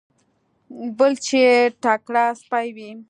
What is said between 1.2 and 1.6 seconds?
چې